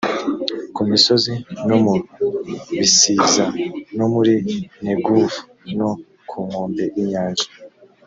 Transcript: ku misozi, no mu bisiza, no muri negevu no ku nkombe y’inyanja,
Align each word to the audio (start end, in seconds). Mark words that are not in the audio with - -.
ku 0.73 0.81
misozi, 0.89 1.33
no 1.67 1.75
mu 1.83 1.93
bisiza, 2.79 3.45
no 3.97 4.05
muri 4.13 4.33
negevu 4.85 5.23
no 5.77 5.89
ku 6.29 6.37
nkombe 6.47 6.83
y’inyanja, 6.95 7.47